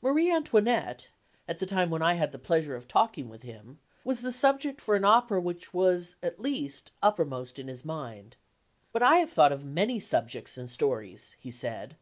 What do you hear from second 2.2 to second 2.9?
the pleasure of